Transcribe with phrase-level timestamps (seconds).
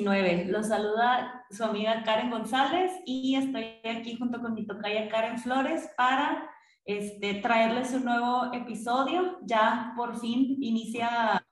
[0.00, 0.46] 19.
[0.46, 5.90] Los saluda su amiga Karen González y estoy aquí junto con mi tocaya Karen Flores
[5.96, 6.50] para
[6.86, 9.38] este, traerles un nuevo episodio.
[9.42, 11.44] Ya por fin inicia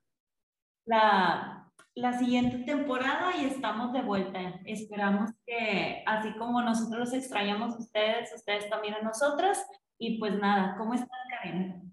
[0.87, 4.41] la, la siguiente temporada y estamos de vuelta.
[4.65, 9.63] Esperamos que así como nosotros los extrañamos a ustedes, ustedes también a nosotras.
[9.99, 11.93] Y pues nada, ¿cómo estás Karen?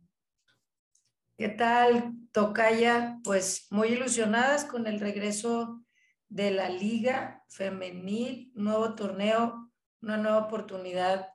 [1.38, 3.20] ¿Qué tal, Tocaya?
[3.26, 5.85] Pues muy ilusionadas con el regreso
[6.30, 11.28] de la Liga Femenil, nuevo torneo, una nueva oportunidad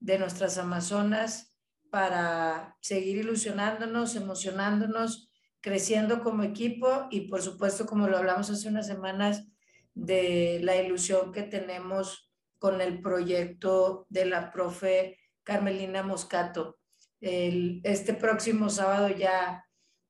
[0.00, 1.56] de nuestras Amazonas
[1.90, 5.30] para seguir ilusionándonos, emocionándonos,
[5.60, 9.46] creciendo como equipo y por supuesto, como lo hablamos hace unas semanas,
[9.94, 16.78] de la ilusión que tenemos con el proyecto de la profe Carmelina Moscato.
[17.20, 19.64] Este próximo sábado ya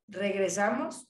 [0.08, 1.08] regresamos,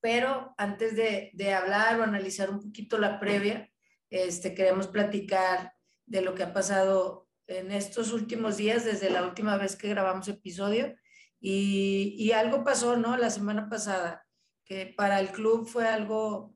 [0.00, 3.70] pero antes de, de, hablar o analizar un poquito la previa,
[4.10, 5.74] este, queremos platicar
[6.06, 10.28] de lo que ha pasado en estos últimos días, desde la última vez que grabamos
[10.28, 10.94] episodio.
[11.40, 13.16] Y, y algo pasó, ¿no?
[13.16, 14.26] La semana pasada,
[14.64, 16.54] que para el club fue algo,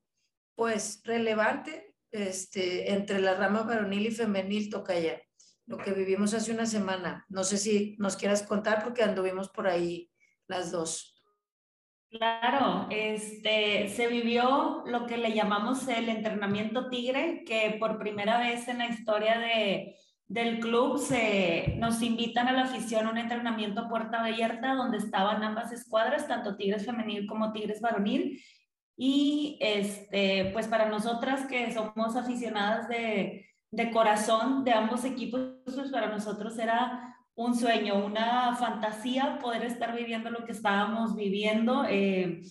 [0.54, 5.20] pues, relevante este, entre la rama varonil y femenil Tocaya
[5.66, 7.24] lo que vivimos hace una semana.
[7.28, 10.10] No sé si nos quieras contar porque anduvimos por ahí
[10.46, 11.13] las dos.
[12.16, 18.68] Claro, este, se vivió lo que le llamamos el entrenamiento tigre, que por primera vez
[18.68, 19.96] en la historia de,
[20.28, 25.42] del club se, nos invitan a la afición a un entrenamiento puerta abierta donde estaban
[25.42, 28.40] ambas escuadras, tanto Tigres femenil como Tigres varonil.
[28.96, 35.90] Y este, pues para nosotras que somos aficionadas de, de corazón de ambos equipos, pues
[35.90, 41.84] para nosotros era un sueño, una fantasía poder estar viviendo lo que estábamos viviendo.
[41.88, 42.42] Eh,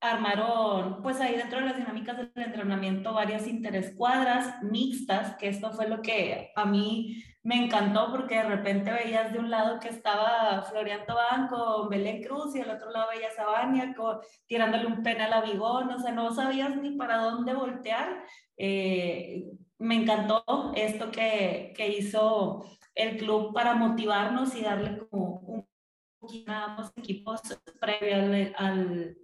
[0.00, 5.88] armaron, pues ahí dentro de las dinámicas del entrenamiento, varias interescuadras mixtas, que esto fue
[5.88, 10.62] lo que a mí me encantó porque de repente veías de un lado que estaba
[10.62, 13.94] Florian Tobán con Belén Cruz y del otro lado veías a Vania
[14.46, 18.24] tirándole un penal a Bigón, o sea, no sabías ni para dónde voltear.
[18.56, 19.44] Eh,
[19.78, 20.44] me encantó
[20.76, 22.64] esto que, que, hizo
[22.94, 25.66] el club para motivarnos y darle como un
[26.18, 27.40] poquito ambos equipos
[27.80, 28.16] previo
[28.56, 29.16] al,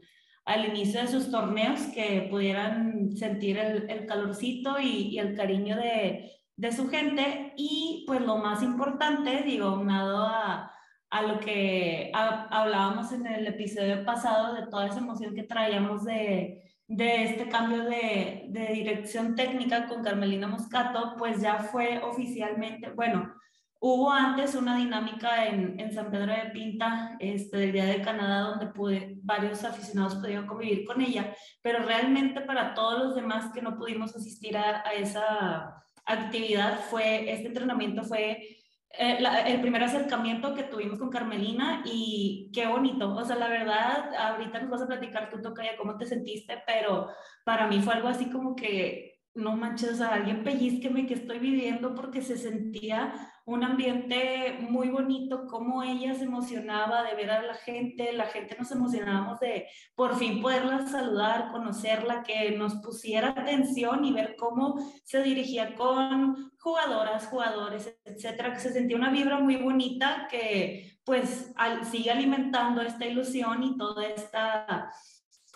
[0.44, 5.76] al, inicio de sus torneos que pudieran sentir el, el calorcito y, y, el cariño
[5.76, 7.52] de, de, su gente.
[7.56, 10.72] Y pues lo más importante, digo, unado a,
[11.10, 16.64] a lo que hablábamos en el episodio pasado, de toda esa emoción que traíamos de
[16.88, 23.34] de este cambio de, de, dirección técnica con Carmelina Moscato, pues ya fue oficialmente, bueno,
[23.80, 28.50] hubo antes una dinámica en, en San Pedro de Pinta, este, del Día de Canadá,
[28.50, 33.62] donde pude, varios aficionados pudieron convivir con ella, pero realmente para todos los demás que
[33.62, 38.58] no pudimos asistir a, a esa actividad, fue, este entrenamiento fue
[38.90, 43.14] eh, el primer acercamiento que tuvimos con Carmelina y qué bonito.
[43.14, 47.08] O sea, la verdad, ahorita nos vas a platicar tú, Tocaya, cómo te sentiste, pero
[47.44, 51.38] para mí fue algo así como que no manches, o sea, alguien pellizqueme que estoy
[51.38, 53.12] viviendo porque se sentía
[53.48, 58.54] un ambiente muy bonito, como ella se emocionaba de ver a la gente, la gente
[58.58, 64.78] nos emocionábamos de por fin poderla saludar, conocerla, que nos pusiera atención y ver cómo
[65.02, 71.50] se dirigía con jugadoras, jugadores, etcétera, que se sentía una vibra muy bonita que pues
[71.90, 74.92] sigue alimentando esta ilusión y toda esta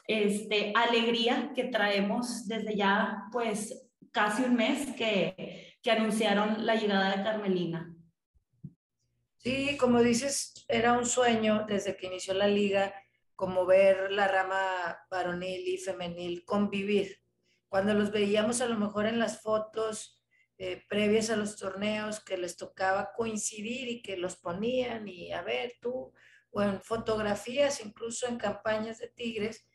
[0.07, 7.17] este, alegría que traemos desde ya, pues, casi un mes que, que anunciaron la llegada
[7.17, 7.95] de Carmelina.
[9.37, 12.95] Sí, como dices, era un sueño desde que inició la liga,
[13.35, 17.21] como ver la rama varonil y femenil convivir.
[17.69, 20.23] Cuando los veíamos a lo mejor en las fotos
[20.59, 25.43] eh, previas a los torneos, que les tocaba coincidir y que los ponían y a
[25.43, 26.13] ver tú,
[26.53, 29.67] o en fotografías, incluso en campañas de Tigres,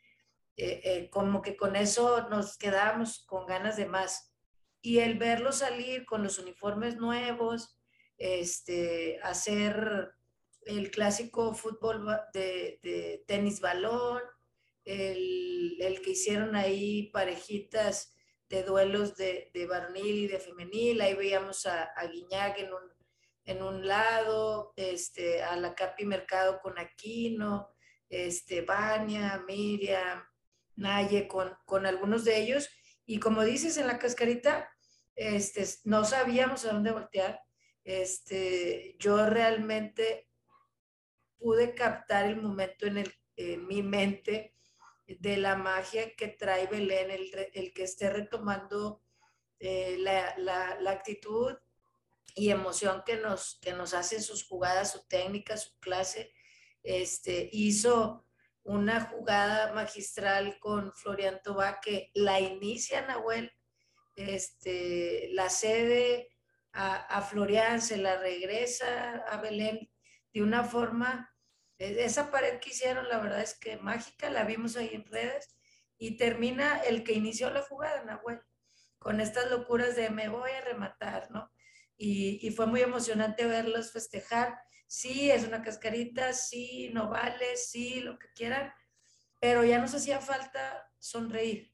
[0.55, 4.26] eh, eh, como que con eso nos quedábamos con ganas de más.
[4.87, 7.77] Y el verlo salir con los uniformes nuevos,
[8.17, 10.13] este, hacer
[10.61, 14.21] el clásico fútbol de, tenis balón,
[14.85, 18.15] el, el, que hicieron ahí parejitas
[18.47, 22.89] de duelos de, de varonil y de femenil, ahí veíamos a, a Guiñac en un,
[23.43, 27.75] en un lado, este, a la Capi Mercado con Aquino,
[28.07, 30.23] este, Vania, Miriam,
[30.77, 32.69] Naye con, con algunos de ellos.
[33.05, 34.69] Y como dices en la cascarita,
[35.17, 37.41] este, no sabíamos a dónde voltear.
[37.83, 40.29] Este, yo realmente
[41.39, 43.13] pude captar el momento en, el,
[43.67, 44.55] mi mente
[45.07, 49.01] de la magia que trae Belén, el, que esté retomando
[49.59, 51.55] eh, la, actitud
[52.35, 56.31] y emoción que nos, que nos hacen sus jugadas, su técnica, su clase.
[56.83, 58.27] Este, hizo
[58.63, 63.51] una jugada magistral con Florian Tobá que la inicia Nahuel,
[64.17, 66.27] este, la cede
[66.73, 69.89] a, a Florian, se la regresa a Belén
[70.33, 71.33] de una forma
[71.79, 75.55] e-, esa pared que hicieron, la verdad es que mágica, la vimos ahí en redes
[75.97, 78.41] y termina el que inició la jugada, Nahuel,
[78.99, 81.51] con estas locuras de me voy a rematar, ¿no?
[81.97, 84.59] Y, y, fue muy emocionante verlos festejar.
[84.85, 88.71] Sí, es una cascarita, sí, no vale, sí, lo que quieran,
[89.39, 91.73] pero ya nos hacía falta sonreír,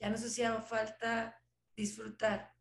[0.00, 1.39] ya nos hacía falta
[1.76, 2.54] disfrutar,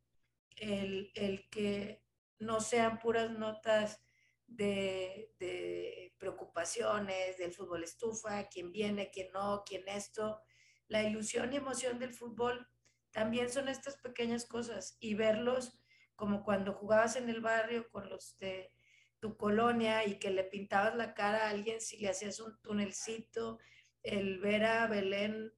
[0.55, 2.03] el, el que
[2.39, 4.01] no sean puras notas
[4.47, 10.41] de, preocupaciones, del fútbol estufa, quién viene, quién no, quién esto.
[10.87, 12.67] La ilusión y emoción del fútbol
[13.11, 15.79] también son estas pequeñas cosas y verlos
[16.15, 18.73] como cuando jugabas en el barrio con los de
[19.19, 23.59] tu colonia y que le pintabas la cara a alguien si le hacías un tunelcito,
[24.03, 25.53] el ver a Belén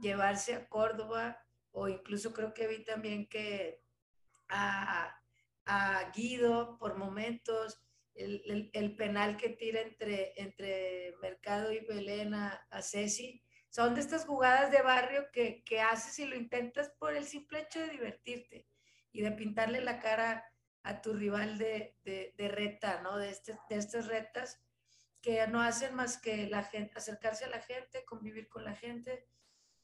[0.00, 1.45] llevarse a Córdoba
[1.78, 3.82] o incluso creo que vi también que
[4.48, 5.14] a,
[5.66, 7.82] a Guido por momentos,
[8.14, 13.44] el, penal que tira entre, entre Mercado y Belén a, Ceci.
[13.68, 17.60] Son de estas jugadas de barrio que, que, haces y lo intentas por el simple
[17.60, 18.66] hecho de divertirte
[19.12, 20.46] y de pintarle la cara
[20.82, 23.18] a tu rival de, de, reta, ¿no?
[23.18, 24.62] De, este, de estas retas
[25.20, 29.28] que no hacen más que la gente, acercarse a la gente, convivir con la gente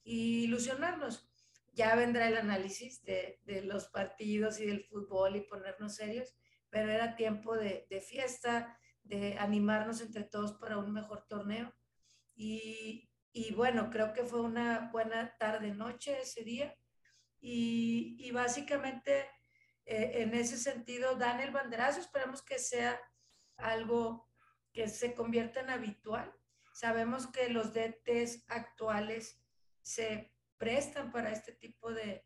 [0.03, 1.29] y ilusionarnos.
[1.73, 6.35] Ya vendrá el análisis de, de los partidos y del fútbol y ponernos serios,
[6.73, 11.71] pero era tiempo de, fiesta, de animarnos entre todos para un mejor torneo.
[12.35, 13.11] Y,
[13.55, 16.75] bueno, creo que fue una buena tarde-noche ese día.
[17.41, 19.29] Y, básicamente
[19.85, 22.01] eh, en ese sentido dan el banderazo.
[22.01, 22.99] Esperemos que sea
[23.59, 24.31] algo
[24.73, 26.33] que se convierta en habitual.
[26.73, 29.45] Sabemos que los DTs actuales
[29.83, 30.32] se
[30.63, 32.25] prestan para este tipo de,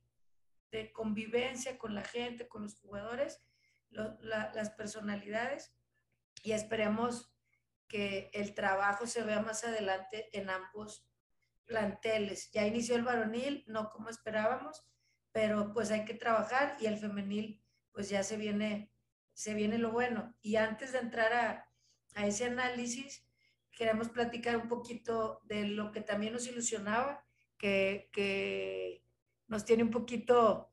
[0.71, 3.41] de convivencia con la gente, con los jugadores
[3.89, 5.75] las personalidades
[6.43, 7.33] y esperemos
[7.89, 11.09] que el trabajo se vea más adelante en ambos
[11.65, 12.51] planteles.
[12.51, 14.85] Ya inició el varonil, no como esperábamos,
[15.33, 18.93] pero pues hay que trabajar y el femenil pues ya se viene,
[19.33, 20.37] se viene lo bueno.
[20.43, 21.73] Y antes de entrar a,
[22.15, 23.27] a ese análisis,
[23.71, 27.26] queremos platicar un poquito de lo que también nos ilusionaba,
[27.59, 29.03] que,
[29.49, 30.73] nos tiene un poquito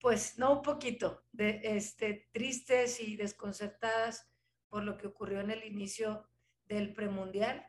[0.00, 4.28] pues no un poquito, de, este, tristes y desconcertadas
[4.68, 6.28] por lo que ocurrió en el inicio
[6.66, 7.66] del premundial,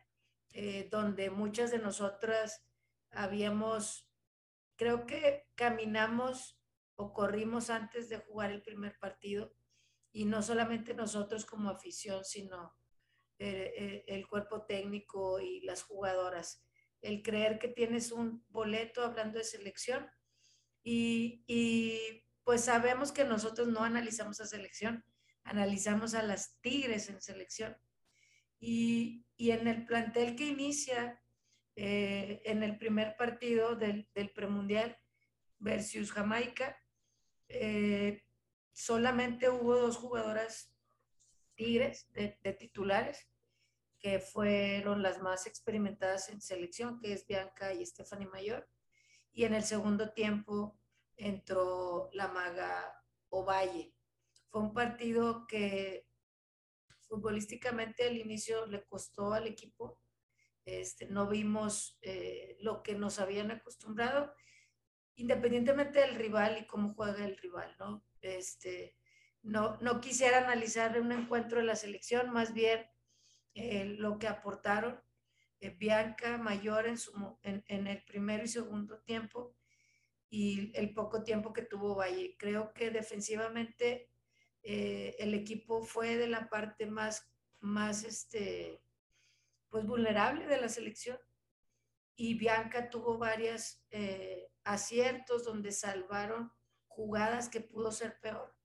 [0.51, 2.68] eh, donde muchas de nosotras
[3.12, 4.07] habíamos,
[4.75, 6.60] creo que caminamos
[6.96, 9.53] o corrimos antes de jugar el primer partido,
[10.12, 12.75] y no solamente nosotros como afición, sino
[13.38, 16.65] eh, eh, el cuerpo técnico y las jugadoras.
[17.01, 20.10] El creer que tienes un boleto hablando de selección
[20.84, 25.06] y, pues sabemos que nosotros no analizamos a selección,
[25.44, 27.77] analizamos a las Tigres en selección.
[28.60, 31.22] Y, en el plantel que inicia
[31.75, 34.98] eh, en el primer partido del, premundial
[35.60, 36.77] versus Jamaica,
[37.48, 38.24] eh,
[38.74, 40.74] solamente hubo dos jugadoras
[41.56, 43.29] Tigres de, de, titulares,
[44.00, 48.68] que fueron las más experimentadas en selección, que es Bianca y Stephanie Mayor
[49.32, 50.79] y en el segundo tiempo
[51.15, 52.94] entró la maga
[53.29, 53.94] Ovalle.
[54.50, 56.08] Fue un partido que
[57.01, 60.01] futbolísticamente al inicio le costó al equipo.
[60.65, 64.34] Este, no vimos eh, lo que nos habían acostumbrado,
[65.15, 68.06] independientemente del rival y cómo juega el rival, ¿no?
[68.22, 68.98] Este,
[69.41, 72.86] no, no quisiera analizar un encuentro de la selección, más bien
[73.53, 75.01] eh, lo que aportaron
[75.60, 77.12] eh, Bianca Mayor en, su,
[77.44, 79.56] en, el primero y segundo tiempo
[80.29, 82.36] y el poco tiempo que tuvo Valle.
[82.38, 84.10] Creo que defensivamente
[84.63, 87.29] eh, el equipo fue de la parte más,
[87.60, 88.82] más este,
[89.70, 91.20] pues vulnerable de la selección
[92.15, 96.51] y Bianca tuvo varios eh, aciertos donde salvaron
[96.88, 98.56] jugadas que pudo ser peor.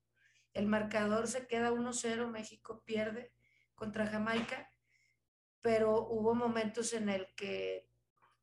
[0.52, 3.32] El marcador se queda 1-0, México pierde
[3.74, 4.73] contra Jamaica
[5.64, 7.88] pero hubo momentos en el que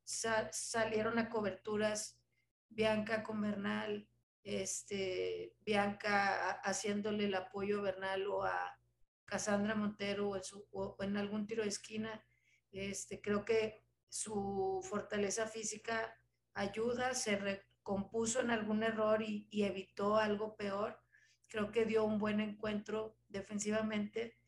[0.03, 2.19] salieron a coberturas
[2.67, 4.09] Bianca con Bernal,
[4.43, 8.75] este, Bianca haciéndole el apoyo a Bernal o a
[9.25, 10.31] Cassandra Montero
[10.71, 12.25] o en, algún tiro de esquina.
[12.71, 16.19] Este, creo que su fortaleza física
[16.55, 20.99] ayuda, se recompuso en algún error y, y evitó algo peor.
[21.49, 24.40] Creo que dio un buen encuentro defensivamente.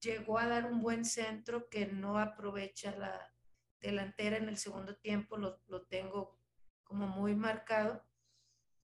[0.00, 3.32] Llegó a dar un buen centro que no aprovecha la
[3.80, 6.38] delantera en el segundo tiempo, lo, lo tengo
[6.84, 8.04] como muy marcado.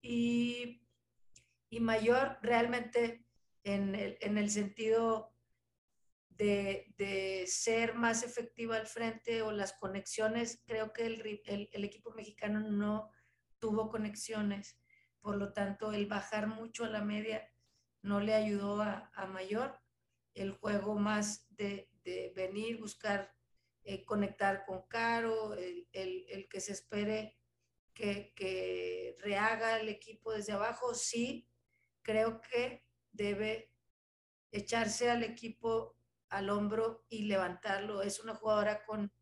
[0.00, 0.83] Y,
[1.69, 3.26] y Mayor realmente
[3.65, 5.35] en el, en el sentido
[6.31, 11.85] de, de, ser más efectiva al frente o las conexiones, creo que el, el, el,
[11.85, 13.11] equipo mexicano no
[13.59, 14.79] tuvo conexiones,
[15.21, 17.50] por lo tanto el bajar mucho a la media
[18.03, 19.81] no le ayudó a, a Mayor,
[20.37, 23.35] el juego más de, de venir, buscar
[23.85, 27.38] eh, conectar con Caro, el, el, que se espere
[27.95, 31.49] que, que rehaga el equipo desde abajo, sí,
[32.02, 33.73] creo que debe
[34.52, 35.97] echarse al equipo
[36.28, 38.02] al hombro y levantarlo.
[38.02, 39.12] Es una jugadora con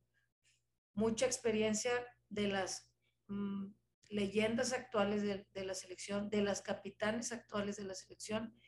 [0.94, 1.92] mucha experiencia
[2.28, 2.90] de las
[3.28, 3.66] mmm,
[4.09, 8.59] leyendas actuales de, de, la selección, de las capitanes actuales de la selección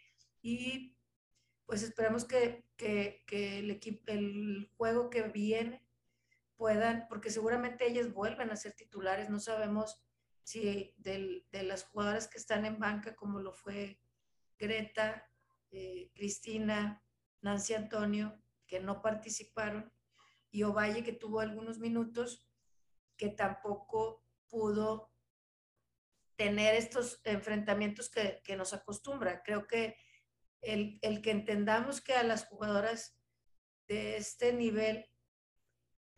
[0.42, 0.95] y
[1.66, 5.84] pues esperamos que, que, que el, equipo, el juego que viene
[6.56, 10.00] puedan, porque seguramente ellas vuelven a ser titulares, no sabemos
[10.42, 14.00] si de, de las jugadoras que están en banca, como lo fue
[14.58, 15.28] Greta,
[15.70, 17.02] eh, Cristina,
[17.42, 19.92] Nancy Antonio, que no participaron,
[20.50, 22.48] y Ovalle, que tuvo algunos minutos,
[23.16, 25.12] que tampoco pudo
[26.36, 29.42] tener estos enfrentamientos que, que nos acostumbra.
[29.42, 29.96] Creo que
[30.62, 33.16] el, el, que entendamos que a las jugadoras
[33.88, 35.06] de este nivel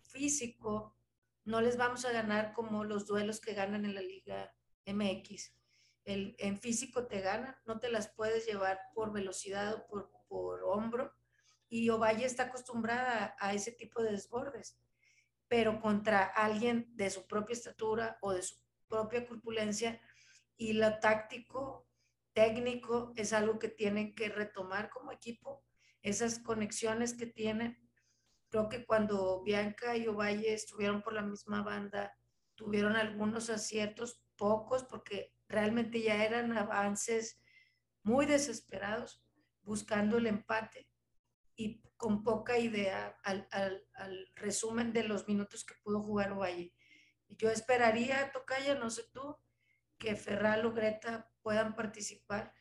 [0.03, 0.97] físico
[1.45, 4.55] no les vamos a ganar como los duelos que ganan en la Liga
[4.87, 5.55] MX.
[6.05, 10.65] El, en físico te ganan, no te las puedes llevar por velocidad o por, por
[10.65, 11.13] hombro.
[11.69, 14.79] Y Ovalle está acostumbrada a, a ese tipo de desbordes,
[15.49, 18.57] pero contra alguien de su propia estatura o de su
[18.89, 20.01] propia corpulencia
[20.57, 21.88] y lo táctico,
[22.39, 25.65] técnico, es algo que tienen que retomar como equipo,
[26.03, 27.77] esas conexiones que tienen.
[28.49, 32.17] Creo que cuando Bianca y Ovalle estuvieron por la misma banda,
[32.55, 37.43] tuvieron algunos aciertos, pocos, porque realmente ya eran avances
[38.05, 39.21] muy desesperados
[39.63, 40.89] buscando el empate
[41.57, 43.49] y con poca idea al,
[44.37, 46.73] resumen de los minutos que pudo jugar Ovalle.
[47.31, 49.37] Yo esperaría, Tocaya, no sé tú,
[49.99, 52.55] que Ferral o Greta puedan participar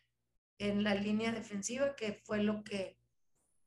[0.57, 2.99] en la línea defensiva, que fue lo que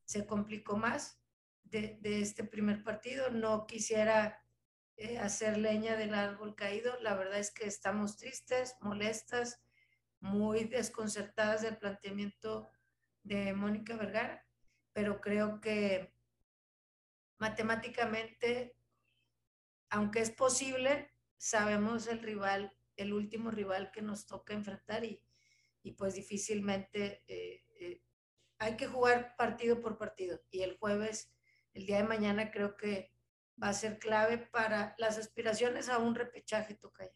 [0.05, 1.21] se complicó más
[1.63, 3.29] de, este primer partido.
[3.29, 4.43] No quisiera
[4.97, 6.99] eh, hacer leña del árbol caído.
[6.99, 9.61] La verdad es que estamos tristes, molestas,
[10.19, 12.69] muy desconcertadas del planteamiento
[13.23, 14.45] de Mónica Vergara,
[14.93, 16.13] pero creo que
[17.37, 18.75] matemáticamente,
[19.89, 25.21] aunque es posible, sabemos el rival, el último rival que nos toca enfrentar y,
[25.83, 28.01] y pues difícilmente eh, eh,
[28.59, 30.39] hay que jugar partido por partido.
[30.51, 31.33] Y el jueves,
[31.73, 33.11] el día de mañana, creo que
[33.61, 37.11] va a ser clave para las aspiraciones a un repechaje, Tocaya.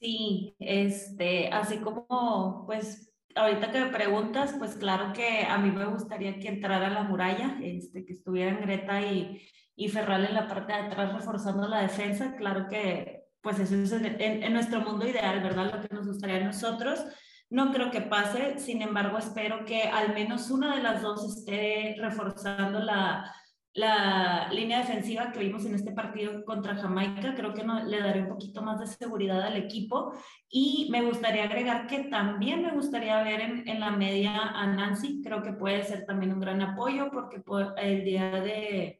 [0.00, 5.86] Sí, este, así como, pues, ahorita que me preguntas, pues claro que a mí me
[5.86, 9.46] gustaría que entrara la muralla, este, que estuvieran Greta y,
[9.76, 13.92] y Ferral en la parte de atrás reforzando la defensa, claro que, pues eso es
[13.92, 15.74] en, en, en nuestro mundo ideal, ¿verdad?
[15.74, 17.04] Lo que nos gustaría a nosotros.
[17.48, 21.96] No creo que pase, sin embargo, espero que al menos una de las dos esté
[21.98, 23.32] reforzando la,
[23.74, 28.22] la línea defensiva que vimos en este partido contra Jamaica, creo que no, le daré
[28.22, 30.12] un poquito más de seguridad al equipo
[30.48, 35.22] y me gustaría agregar que también me gustaría ver en, en la media a Nancy,
[35.22, 37.42] creo que puede ser también un gran apoyo porque
[37.78, 38.99] el día de,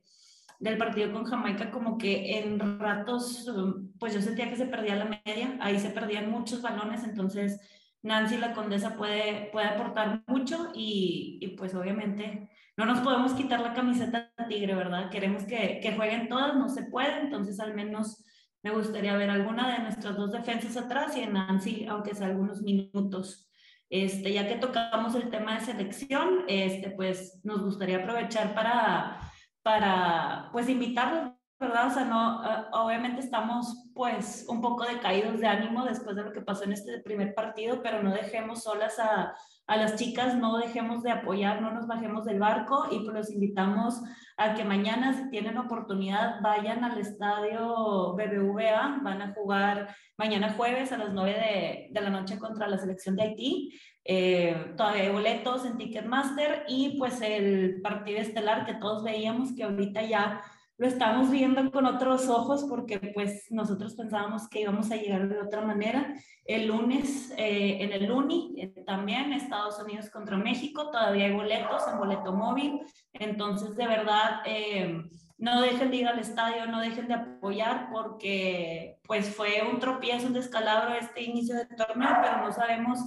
[0.60, 3.50] del partido con Jamaica como que en ratos
[3.98, 7.60] pues yo sentía que se perdía la media, ahí se perdían muchos balones, entonces
[8.02, 13.60] Nancy la condesa puede, puede aportar mucho y, y pues obviamente no nos podemos quitar
[13.60, 15.10] la camiseta tigre, ¿verdad?
[15.10, 18.24] Queremos que, que, jueguen todas, no se puede, entonces al menos
[18.62, 22.62] me gustaría ver alguna de nuestras dos defensas atrás y en Nancy, aunque sea algunos
[22.62, 23.50] minutos.
[23.88, 29.29] Este, ya que tocamos el tema de selección, este, pues nos gustaría aprovechar para,
[29.62, 31.88] para pues invitarlos, ¿verdad?
[31.88, 36.32] O sea, no, uh, obviamente estamos pues un poco decaídos de ánimo después de lo
[36.32, 39.34] que pasó en este primer partido, pero no dejemos solas a,
[39.66, 43.30] a las chicas no dejemos de apoyar, no nos bajemos del barco y pues los
[43.30, 44.00] invitamos
[44.38, 50.92] a que mañana, si tienen oportunidad, vayan al estadio BBVA, van a jugar mañana jueves
[50.92, 53.80] a las 9 de, de la noche contra la selección de Haití.
[54.02, 59.64] Eh, todavía hay boletos en Ticketmaster y pues el partido estelar que todos veíamos que
[59.64, 60.40] ahorita ya
[60.80, 65.38] lo estamos viendo con otros ojos porque pues nosotros pensábamos que íbamos a llegar de
[65.38, 66.14] otra manera.
[66.46, 71.82] El lunes eh, en el UNI eh, también Estados Unidos contra México, todavía hay boletos
[71.86, 72.80] en boleto móvil,
[73.12, 75.04] entonces de verdad eh,
[75.36, 80.28] no dejen de ir al estadio, no dejen de apoyar porque pues fue un tropiezo,
[80.28, 83.00] un descalabro este inicio del torneo, pero no sabemos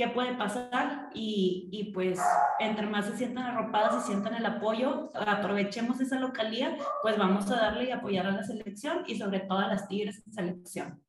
[0.00, 2.18] qué puede pasar y, y, pues
[2.58, 7.56] entre más se sientan arropadas y sientan el apoyo, aprovechemos esa localía, pues vamos a
[7.56, 11.04] darle y apoyar a la selección y sobre todo a las Tigres en selección.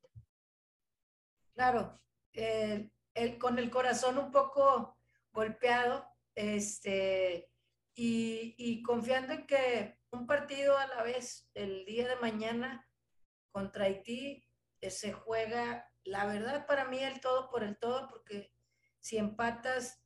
[1.54, 1.98] Claro,
[2.34, 4.98] el, con el corazón un poco
[5.32, 7.48] golpeado este,
[7.94, 12.86] y, y confiando en que un partido a la vez el día de mañana
[13.52, 14.44] contra Haití
[14.82, 18.52] eh, se juega, la verdad para mí el todo por el todo, porque
[19.02, 20.00] si empatas,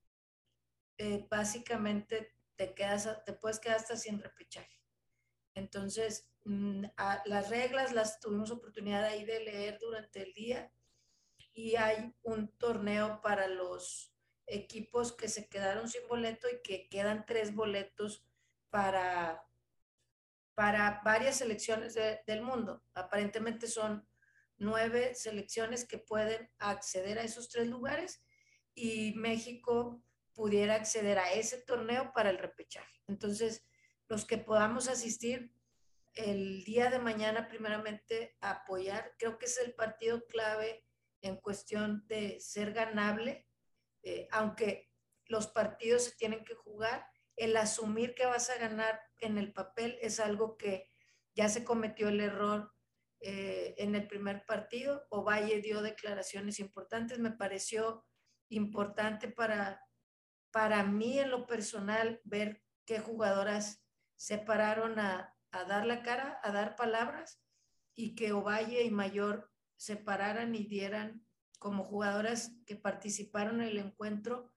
[0.97, 4.81] eh, básicamente te, quedas, te puedes quedar hasta sin repechaje.
[5.55, 6.87] Entonces, mm,
[7.27, 10.73] las reglas las tuvimos oportunidad ahí de leer durante el día
[11.53, 14.15] y hay un torneo para los
[14.47, 18.27] equipos que se quedaron sin boleto y que quedan tres boletos
[18.71, 19.47] para,
[20.55, 22.83] para varias selecciones del mundo.
[22.95, 24.09] Aparentemente son
[24.57, 28.23] nueve selecciones que pueden acceder a esos tres lugares
[28.77, 30.05] y México
[30.35, 33.01] pudiera acceder a ese torneo para el repechaje.
[33.09, 33.67] Entonces,
[34.07, 35.53] los que podamos asistir
[36.15, 40.85] el día de mañana, primeramente, a apoyar, creo que es el partido clave
[41.23, 43.49] en cuestión de ser ganable,
[44.03, 44.93] eh, aunque
[45.25, 49.99] los partidos se tienen que jugar, el asumir que vas a ganar en el papel
[50.01, 50.91] es algo que
[51.35, 52.73] ya se cometió el error
[53.21, 55.07] eh, en el primer partido.
[55.11, 58.07] Ovalle dio declaraciones importantes, me pareció
[58.49, 59.85] importante para,
[60.51, 63.85] para mí en lo personal ver qué jugadoras
[64.17, 65.33] se pararon a,
[65.69, 67.43] dar la cara, a dar palabras
[67.95, 71.27] y que Ovalle y Mayor se pararan y dieran
[71.59, 74.53] como jugadoras que participaron en el encuentro,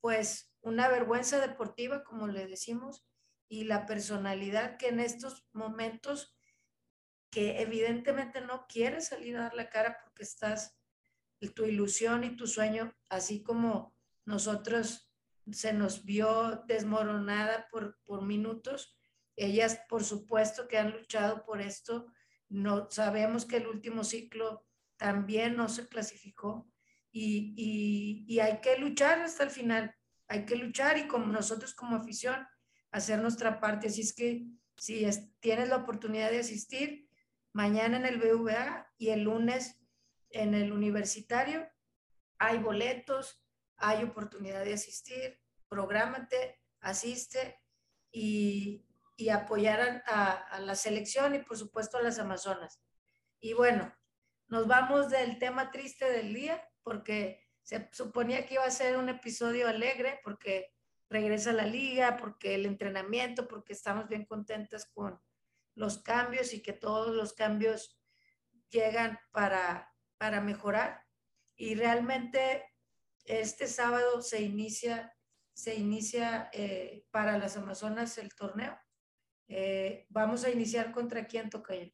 [0.00, 3.06] pues una vergüenza deportiva, como le decimos,
[3.48, 6.36] y la personalidad que en estos momentos,
[7.30, 10.78] que evidentemente no quieres salir a dar la cara porque estás
[11.48, 15.12] tu ilusión y tu sueño, así como nosotros
[15.50, 18.96] se nos vio desmoronada por, por minutos.
[19.36, 22.06] Ellas, por supuesto, que han luchado por esto.
[22.48, 26.70] No sabemos que el último ciclo también no se clasificó
[27.10, 29.94] y, y, y hay que luchar hasta el final.
[30.28, 32.46] Hay que luchar y como nosotros como afición
[32.92, 33.88] hacer nuestra parte.
[33.88, 35.06] Así es que si
[35.40, 37.08] tienes la oportunidad de asistir,
[37.52, 39.81] mañana en el BVA y el lunes
[40.32, 41.68] en el universitario
[42.38, 43.44] hay boletos,
[43.76, 47.60] hay oportunidad de asistir, prográmate, asiste
[48.10, 48.84] y,
[49.16, 52.82] y apoyar a, a, la selección y por supuesto a las Amazonas.
[53.40, 53.94] Y bueno,
[54.48, 59.08] nos vamos del tema triste del día porque se suponía que iba a ser un
[59.08, 60.72] episodio alegre porque
[61.08, 65.20] regresa la liga, porque el entrenamiento, porque estamos bien contentas con
[65.74, 68.00] los cambios y que todos los cambios
[68.70, 69.91] llegan para
[70.22, 71.04] para mejorar
[71.56, 72.62] y realmente
[73.24, 75.12] este sábado se inicia,
[75.52, 78.78] se inicia eh, para las Amazonas el torneo.
[79.48, 81.90] Eh, vamos a iniciar contra quién, Tocayo.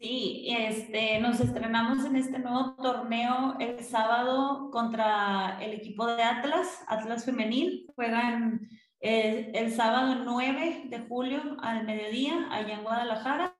[0.00, 6.82] Sí, este, nos estrenamos en este nuevo torneo el sábado contra el equipo de Atlas,
[6.88, 7.86] Atlas Femenil.
[7.94, 8.68] Juegan
[8.98, 13.53] eh, el sábado 9 de julio al mediodía allá en Guadalajara.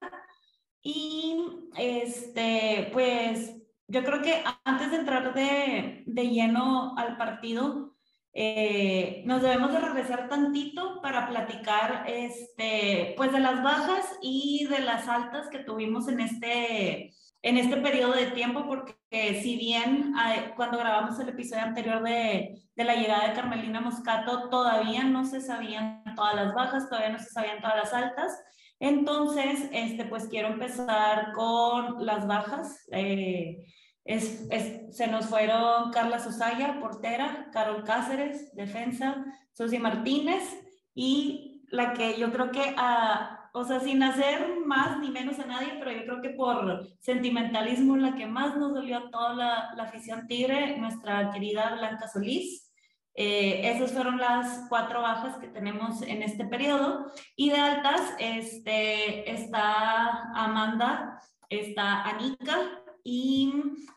[0.85, 1.37] Y
[1.77, 3.57] este, pues
[3.88, 7.94] yo creo que antes de entrar de, de lleno al partido,
[8.37, 14.81] eh, nos debemos de regresar tantito para platicar este, pues de las bajas y de
[14.81, 20.12] las altas que tuvimos en este, en este periodo de tiempo, porque si bien
[20.57, 25.40] cuando grabamos el episodio anterior de, de, la llegada de Carmelina Moscato, todavía no se
[25.40, 28.37] sabían todas las bajas, todavía no se sabían todas las altas,
[28.85, 32.85] entonces, este, pues quiero empezar con las bajas.
[32.92, 33.64] Eh,
[34.05, 40.42] se nos fueron Carla Susaya, portera, Carol Cáceres, defensa, Susi Martínez
[40.94, 42.77] y la que yo creo que,
[43.55, 47.97] o sea, sin hacer más ni menos a nadie, pero yo creo que por sentimentalismo
[47.97, 52.74] la que más nos dolió a toda la, la afición tigre, nuestra querida Blanca Solís.
[53.14, 57.07] Eh, esas fueron las cuatro bajas que tenemos en este periodo.
[57.37, 62.59] Y de altas este, está Amanda, está Anika
[63.05, 63.53] y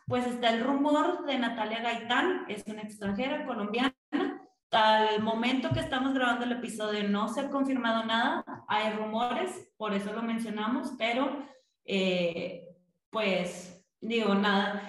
[0.06, 3.94] pues está el rumor de Natalia Gaitán, es una extranjera colombiana
[4.70, 9.94] al momento que estamos grabando el episodio no se ha confirmado nada, hay rumores, por
[9.94, 11.42] eso lo mencionamos, pero
[11.84, 12.68] eh,
[13.10, 14.82] pues digo nada,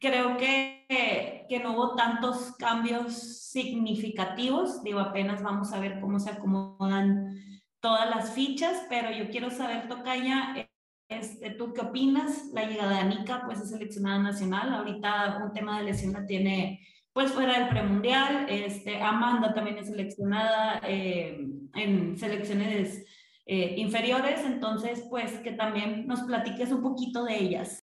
[0.00, 6.30] creo que, que no hubo tantos cambios significativos, digo apenas vamos a ver cómo se
[6.30, 7.34] acomodan
[7.80, 10.68] todas las fichas, pero yo quiero saber, Tocaya,
[11.08, 12.46] este, ¿tú qué opinas?
[12.52, 16.80] La llegada de Anika, pues es seleccionada nacional, ahorita un tema de lesión la tiene
[17.12, 23.06] pues fuera del premundial, este, Amanda también es seleccionada eh, en selecciones
[23.46, 27.85] eh, inferiores, entonces pues que también nos platiques un poquito de ellas.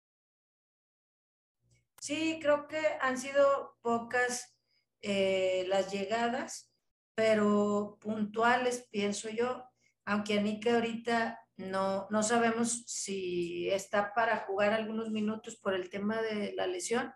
[2.05, 4.55] Sí, creo que han sido pocas
[5.01, 6.71] eh, las llegadas,
[7.15, 9.63] pero puntuales, pienso yo,
[10.05, 16.21] aunque Anika ahorita no, no sabemos si está para jugar algunos minutos por el tema
[16.21, 17.11] de la lesión.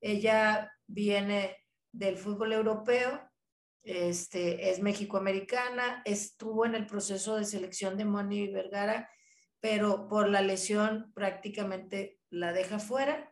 [0.00, 1.56] Ella viene
[1.92, 3.30] del fútbol europeo,
[3.84, 9.08] este, es mexicoamericana, estuvo en el proceso de selección de Moni Vergara,
[9.60, 13.30] pero por la lesión prácticamente la deja fuera.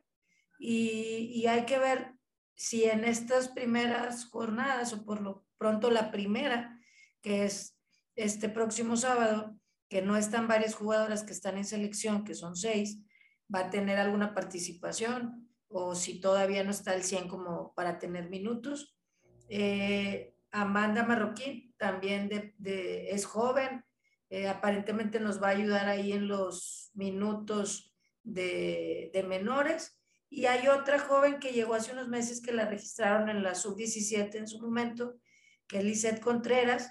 [0.65, 2.15] Y, y, hay que ver
[2.55, 6.79] si en estas primeras jornadas o por lo pronto la primera,
[7.21, 7.77] que es
[8.15, 9.57] este próximo sábado,
[9.89, 13.01] que no están varias jugadoras que están en selección, que son seis,
[13.53, 18.31] va a tener alguna participación o si todavía no está al 100 como para tener
[18.31, 18.97] minutos.
[19.49, 23.85] Eh, Amanda Marroquín también de, es joven,
[24.31, 30.02] eh, aparentemente nos va a ayudar ahí en los minutos de, de, menores.
[30.35, 34.35] Y hay otra joven que llegó hace unos meses que la registraron en la sub-17
[34.37, 35.21] en su momento,
[35.69, 36.91] que es Lisette Contreras,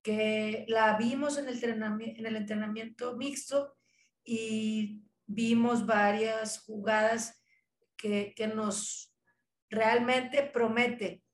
[0.00, 3.76] que la vimos en el entrenamiento, en el entrenamiento mixto
[4.22, 7.42] y vimos varias jugadas
[7.96, 9.12] que, nos
[9.68, 11.24] realmente promete.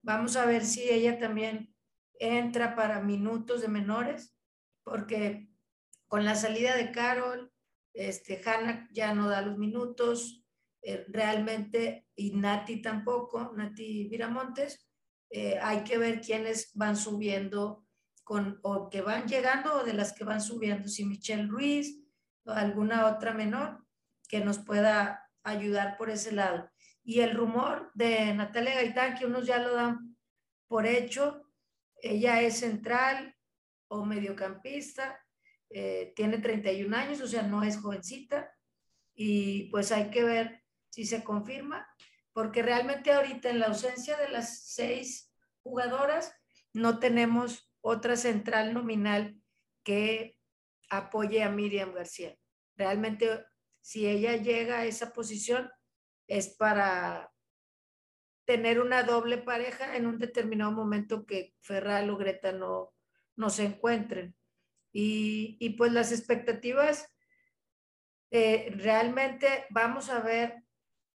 [0.00, 1.76] Vamos a ver si ella también
[2.18, 4.34] entra para minutos de menores,
[4.82, 5.50] porque
[6.06, 7.52] con la salida de Carol,
[7.92, 10.43] este, Hannah ya no da los minutos,
[10.86, 14.86] eh, realmente, y Nati tampoco, Nati Viramontes,
[15.30, 17.86] eh, hay que ver quiénes van subiendo
[18.22, 22.04] con, o que van llegando o de las que van subiendo, si Michelle Ruiz
[22.44, 23.82] alguna otra menor
[24.28, 26.70] que nos pueda ayudar por ese lado.
[27.02, 30.16] Y el rumor de Natalia Gaitán, que unos ya lo dan
[30.68, 31.50] por hecho,
[31.96, 33.34] ella es central
[33.88, 35.18] o mediocampista,
[35.70, 38.50] eh, tiene 31 años, o sea, no es jovencita,
[39.14, 40.63] y pues hay que ver
[40.94, 41.88] si se confirma,
[42.32, 46.32] porque realmente ahorita en la ausencia de las seis jugadoras,
[46.72, 49.36] no tenemos otra central nominal
[49.82, 50.38] que
[50.88, 52.36] apoye a Miriam García.
[52.76, 53.44] Realmente
[53.80, 55.68] si ella llega a esa posición,
[56.28, 57.32] es para
[58.44, 62.94] tener una doble pareja en un determinado momento que Ferral o Greta no,
[63.34, 64.36] no se encuentren.
[64.92, 67.12] Y, y pues las expectativas,
[68.30, 70.63] eh, realmente vamos a ver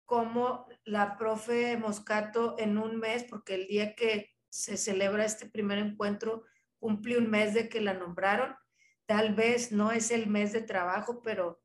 [0.09, 5.77] cómo la profe Moscato en un mes, porque el día que se celebra este primer
[5.77, 6.45] encuentro
[6.79, 8.57] cumple un mes de que la nombraron.
[9.05, 11.61] Tal vez no es el mes de trabajo, pero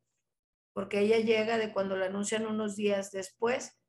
[0.73, 3.79] porque ella llega de cuando la anuncian unos días después,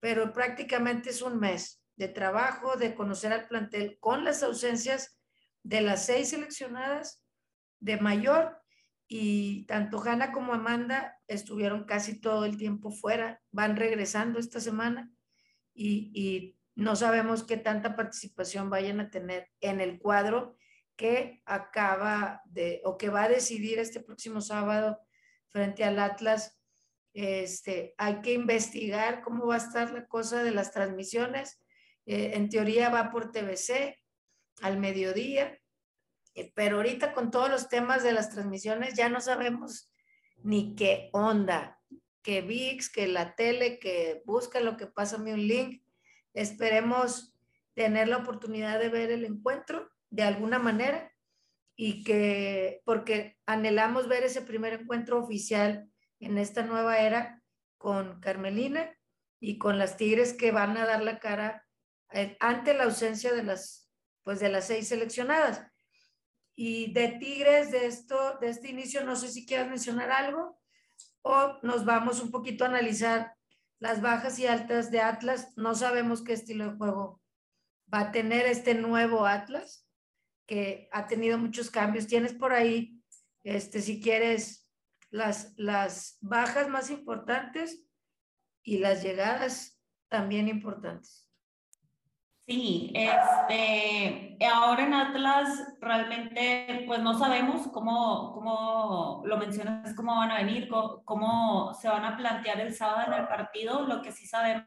[0.00, 5.20] pero prácticamente es un mes de trabajo, de conocer al plantel con las ausencias
[5.62, 7.24] de las seis seleccionadas
[7.78, 8.59] de mayor
[9.12, 15.10] y tanto Hanna como Amanda estuvieron casi todo el tiempo fuera, van regresando esta semana
[15.74, 20.56] y, no sabemos qué tanta participación vayan a tener en el cuadro
[20.96, 24.98] que acaba de o que va a decidir este próximo sábado
[25.48, 26.58] frente al Atlas.
[27.12, 31.60] Este, hay que investigar cómo va a estar la cosa de las transmisiones.
[32.06, 33.98] Eh, en teoría va por TVC
[34.62, 35.59] al mediodía,
[36.54, 39.92] pero ahorita con todos los temas de las transmisiones ya no sabemos
[40.42, 41.80] ni qué onda,
[42.22, 45.82] que VIX, que la tele, que busca lo que pasa un link.
[46.34, 47.34] Esperemos
[47.74, 51.12] tener la oportunidad de ver el encuentro de alguna manera
[51.76, 57.42] y que, porque anhelamos ver ese primer encuentro oficial en esta nueva era
[57.78, 58.94] con Carmelina
[59.40, 61.66] y con las Tigres que van a dar la cara
[62.12, 63.88] eh, ante la ausencia de las,
[64.22, 65.69] pues de las seis seleccionadas.
[66.62, 70.60] Y de Tigres, de esto, de este inicio, no sé si quieras mencionar algo
[71.22, 73.34] o nos vamos un poquito a analizar
[73.78, 75.56] las bajas y altas de Atlas.
[75.56, 77.22] No sabemos qué estilo de juego
[77.90, 79.88] va a tener este nuevo Atlas
[80.46, 82.06] que ha tenido muchos cambios.
[82.06, 83.02] Tienes por ahí,
[83.42, 84.70] este, si quieres,
[85.08, 87.82] las, las bajas más importantes
[88.62, 91.29] y las llegadas también importantes.
[92.50, 100.32] Sí, este, ahora en Atlas realmente pues no sabemos cómo, cómo lo mencionas, cómo van
[100.32, 103.86] a venir, cómo, se van a plantear el sábado en el partido.
[103.86, 104.64] Lo que sí sabemos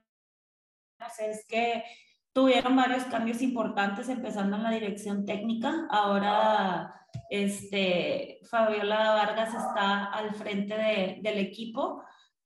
[1.20, 1.84] es que
[2.32, 5.86] tuvieron varios cambios importantes empezando en la dirección técnica.
[5.90, 12.02] Ahora este, Fabiola Vargas está al frente de, del equipo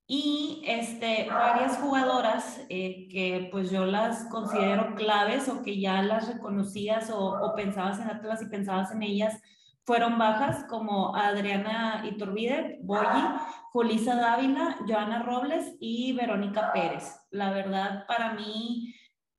[0.10, 6.34] y este, varias jugadoras eh, que pues yo las considero claves o que ya las
[6.34, 9.42] reconocías o, pensabas en Atlas y pensabas en ellas
[9.84, 13.24] fueron bajas como Adriana Iturbide, Boyi,
[13.72, 17.22] Julisa Dávila, Joana Robles y Verónica Pérez.
[17.30, 18.94] La verdad para mí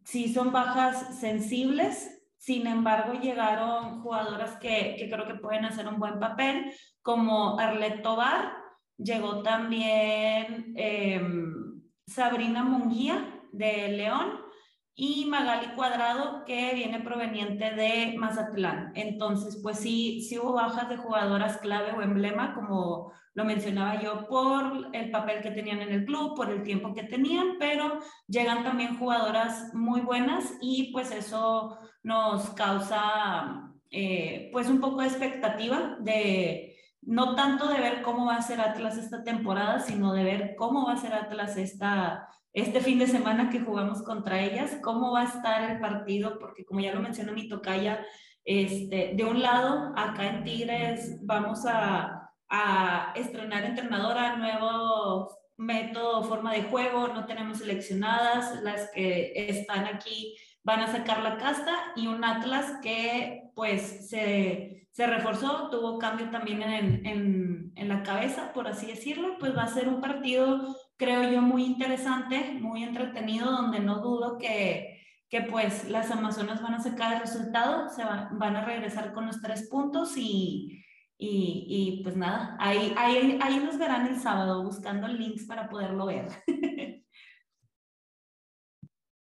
[0.05, 5.99] sí son bajas sensibles, sin embargo llegaron jugadoras que, que creo que pueden hacer un
[5.99, 8.53] buen papel como Arlet Tobar,
[8.99, 14.49] llegó también em, Sabrina Munguía de León
[14.95, 18.93] y Magali Cuadrado que viene proveniente de Mazatlán.
[18.97, 24.27] Entonces, pues sí, sí hubo bajas de jugadoras clave o emblema, como lo mencionaba yo,
[24.27, 28.65] por el papel que tenían en el club, por el tiempo que tenían, pero llegan
[28.65, 35.97] también jugadoras muy buenas y pues eso nos causa eh, pues un poco de expectativa
[36.01, 36.68] de
[37.09, 40.85] no tanto de ver cómo va a ser Atlas esta temporada, sino de ver cómo
[40.85, 45.23] va a ser Atlas esta, este fin de semana que jugamos contra ellas, cómo va
[45.23, 48.05] a estar el partido, porque como ya lo mencionó mi tocaya,
[48.45, 56.53] este, de un lado, acá en Tigres vamos a, a estrenar entrenadora, nuevo método, forma
[56.53, 62.07] de juego, no tenemos seleccionadas, las que están aquí van a sacar la casta y
[62.07, 68.53] un Atlas que pues se, se reforzó, tuvo cambio también en, en, en, la cabeza,
[68.53, 73.51] por así decirlo, pues va a ser un partido, creo yo, muy interesante, muy entretenido,
[73.51, 78.57] donde no dudo que, que pues las Amazonas van a sacar el resultado, se van,
[78.57, 80.85] a regresar con los tres puntos y,
[81.19, 86.07] y, y pues nada, ahí, ahí, ahí nos verán el sábado buscando links para poderlo
[86.07, 86.29] ver.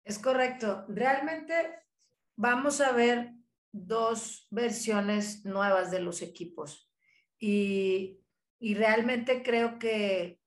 [0.04, 0.86] Es correcto.
[0.88, 1.54] Realmente
[2.34, 3.39] vamos a ver
[3.72, 6.90] dos versiones nuevas de los equipos
[7.38, 8.20] y,
[8.58, 10.40] y realmente creo que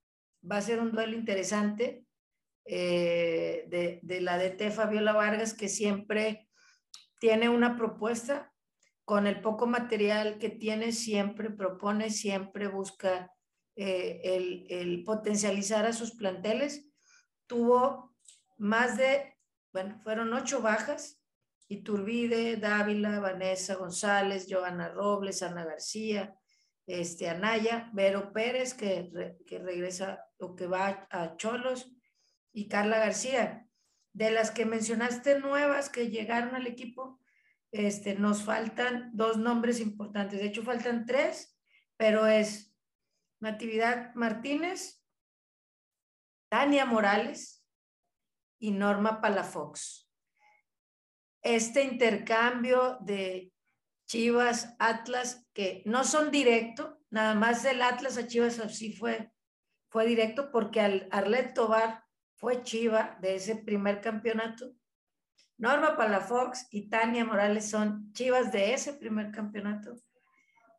[0.50, 2.06] va a ser un duelo interesante
[2.66, 6.50] eh, de, de, la DT Fabiola Vargas que siempre
[7.20, 8.54] tiene una propuesta
[9.06, 13.32] con el poco material que tiene, siempre propone, siempre busca
[13.76, 16.90] eh, el, el potencializar a sus planteles.
[17.48, 18.16] Tuvo
[18.58, 19.34] más de
[19.74, 21.20] bueno, fueron ocho bajas,
[21.67, 26.36] Iturbide, Dávila, Vanessa González, Joana Robles, Ana García,
[26.86, 29.10] este, Anaya, Vero Pérez, que,
[29.45, 31.91] que regresa o que va a Cholos,
[32.52, 33.67] y Carla García.
[34.13, 37.19] De las que mencionaste nuevas que llegaron al equipo,
[37.71, 40.39] este, nos faltan dos nombres importantes.
[40.39, 41.58] De hecho, faltan tres,
[41.97, 42.76] pero es
[43.39, 45.04] Natividad Martínez,
[46.49, 47.63] Tania Morales,
[48.63, 50.03] y Norma Palafox.
[51.44, 53.54] Este intercambio de
[54.08, 59.32] Chivas, Atlas, que no son directo, nada más del Atlas a Chivas así fue,
[59.90, 62.04] fue directo porque al Arlet Tobar
[62.36, 64.74] fue Chiva de ese primer campeonato.
[65.58, 69.96] Norma Palafox y Tania Morales son Chivas de ese primer campeonato.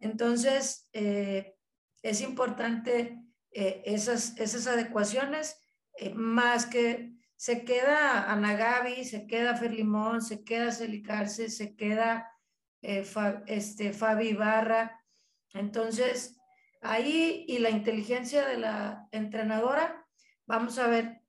[0.00, 1.54] Entonces, eh,
[2.02, 3.18] es importante
[3.50, 5.56] eh, esas, esas adecuaciones,
[5.96, 12.32] eh, más que se queda Ana Gaby, se queda Ferlimón, se queda Celicarce, se queda
[12.80, 13.04] eh,
[13.46, 15.04] este, Fabi Barra.
[15.52, 16.40] Entonces,
[16.80, 20.06] ahí y la inteligencia de la entrenadora,
[20.46, 21.20] vamos a ver,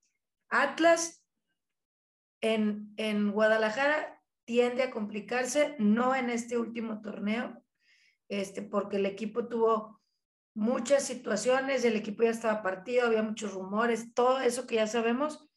[0.47, 1.21] Atlas
[2.39, 7.61] en, en Guadalajara tiende a complicarse, no en este último torneo,
[8.29, 10.01] este, porque el equipo tuvo
[10.53, 15.49] muchas situaciones, el equipo ya estaba partido, había muchos rumores, todo eso que ya sabemos,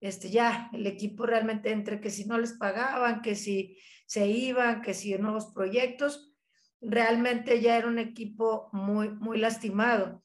[0.00, 4.82] este, ya el equipo realmente entre que si no les pagaban, que si se iban,
[4.82, 6.32] que si nuevos proyectos,
[6.80, 10.24] realmente ya era un equipo muy, muy lastimado.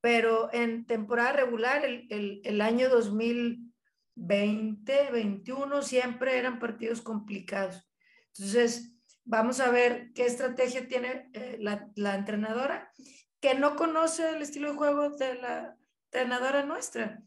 [0.00, 7.88] Pero en temporada regular, el, el, el año 2020, 21, siempre eran partidos complicados.
[8.36, 8.92] Entonces,
[9.24, 12.92] vamos a ver qué estrategia tiene eh, la, la entrenadora,
[13.40, 15.76] que no conoce el estilo de juego de la
[16.12, 17.22] entrenadora nuestra.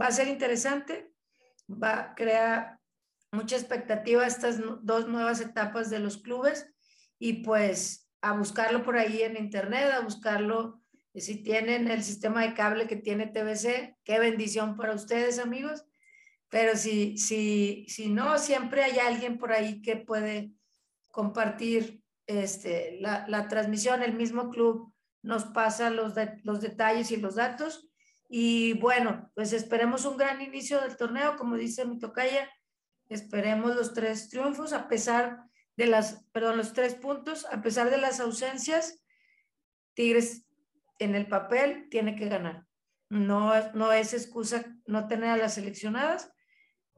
[0.00, 1.12] Va a ser interesante
[1.70, 2.78] va a crear
[3.32, 6.66] mucha expectativa estas dos nuevas etapas de los clubes
[7.18, 10.80] y pues a buscarlo por ahí en internet, a buscarlo
[11.14, 15.84] si tienen el sistema de cable que tiene TBC, qué bendición para ustedes amigos.
[16.50, 20.52] pero si, si, si no, siempre hay alguien por ahí que puede
[21.10, 27.34] compartir este, la, la transmisión, el mismo club nos pasa los, los detalles y los
[27.34, 27.88] datos.
[28.28, 32.48] Y bueno, pues esperemos un gran inicio del torneo, como dice mi tocaya,
[33.08, 35.44] esperemos los tres triunfos a pesar
[35.76, 39.02] de las, perdón, los tres puntos, a pesar de las ausencias,
[39.94, 40.46] Tigres
[40.98, 42.66] en el papel tiene que ganar.
[43.08, 46.32] No, no es excusa no tener a las seleccionadas.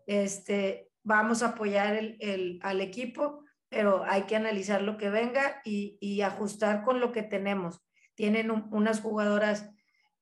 [0.06, 5.62] Este, vamos a apoyar el, el, al equipo, pero hay que analizar lo que venga
[5.64, 7.80] y, y ajustar con lo que tenemos.
[8.16, 9.70] Tienen unas jugadoras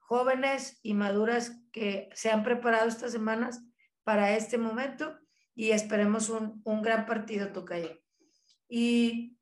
[0.09, 3.62] jóvenes y maduras que se han preparado estas semanas
[4.05, 5.18] para este momento
[5.55, 8.01] y esperemos un, un gran partido, Tocayo.
[8.71, 9.37] Y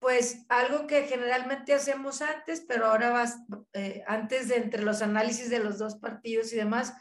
[0.00, 3.38] pues algo que generalmente hacemos antes, pero ahora vas,
[3.74, 6.94] eh, antes de entre los análisis de los dos partidos y demás,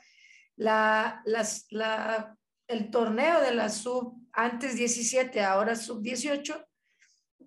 [0.56, 2.38] la, las, la,
[2.68, 6.64] el torneo de la sub antes 17, ahora sub 18,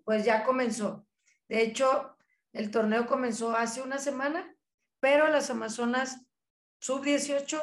[0.05, 1.07] pues ya comenzó.
[1.49, 2.17] De hecho,
[2.53, 4.54] el torneo comenzó hace una semana,
[5.05, 6.25] pero las Amazonas
[6.79, 7.61] sub 18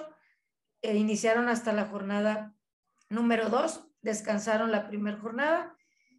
[0.83, 2.53] eh, iniciaron hasta la jornada
[3.09, 5.75] número 2, descansaron la primera jornada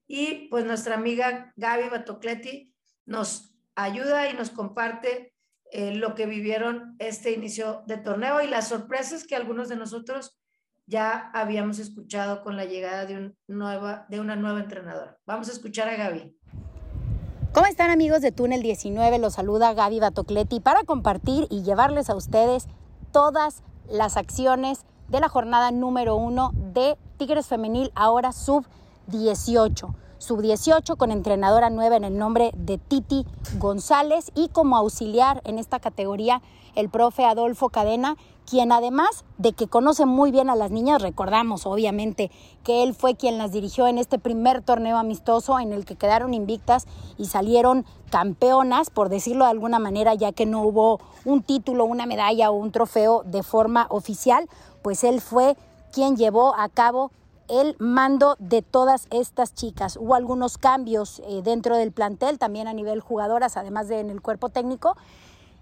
[0.08, 2.74] y pues nuestra amiga Gaby Batocleti
[3.06, 5.32] nos ayuda y nos comparte
[5.70, 10.36] eh, lo que vivieron este inicio de torneo y las sorpresas que algunos de nosotros
[10.86, 15.20] ya habíamos escuchado con la llegada de, un nueva, de una nueva entrenadora.
[15.24, 16.36] Vamos a escuchar a Gaby.
[17.54, 19.18] ¿Cómo están amigos de Túnel 19?
[19.18, 22.66] Los saluda Gaby Batocleti para compartir y llevarles a ustedes
[23.12, 28.64] todas las acciones de la jornada número uno de Tigres Femenil, ahora sub
[29.08, 33.26] 18 sub-18 con entrenadora nueva en el nombre de Titi
[33.58, 36.40] González y como auxiliar en esta categoría
[36.76, 38.16] el profe Adolfo Cadena,
[38.48, 42.30] quien además de que conoce muy bien a las niñas, recordamos obviamente
[42.64, 46.34] que él fue quien las dirigió en este primer torneo amistoso en el que quedaron
[46.34, 46.86] invictas
[47.18, 52.06] y salieron campeonas, por decirlo de alguna manera, ya que no hubo un título, una
[52.06, 54.48] medalla o un trofeo de forma oficial,
[54.82, 55.56] pues él fue
[55.92, 57.10] quien llevó a cabo
[57.48, 59.96] el mando de todas estas chicas.
[59.96, 64.22] Hubo algunos cambios eh, dentro del plantel, también a nivel jugadoras, además de en el
[64.22, 64.96] cuerpo técnico.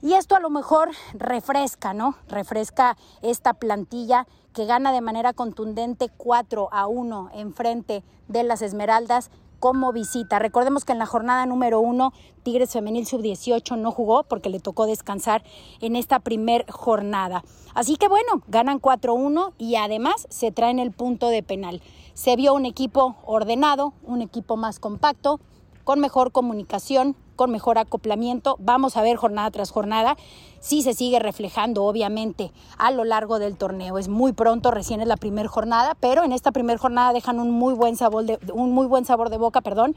[0.03, 2.15] Y esto a lo mejor refresca, ¿no?
[2.27, 8.63] Refresca esta plantilla que gana de manera contundente 4 a 1 en frente de las
[8.63, 10.39] Esmeraldas como visita.
[10.39, 14.87] Recordemos que en la jornada número uno, Tigres Femenil Sub-18 no jugó porque le tocó
[14.87, 15.45] descansar
[15.81, 17.45] en esta primer jornada.
[17.75, 21.83] Así que bueno, ganan 4-1 y además se traen el punto de penal.
[22.15, 25.41] Se vio un equipo ordenado, un equipo más compacto,
[25.85, 28.57] con mejor comunicación, con mejor acoplamiento.
[28.59, 30.15] Vamos a ver jornada tras jornada
[30.61, 33.97] si se sigue reflejando, obviamente, a lo largo del torneo.
[33.97, 37.51] Es muy pronto, recién es la primera jornada, pero en esta primera jornada dejan un
[37.51, 39.97] muy buen sabor de, un muy buen sabor de boca, perdón,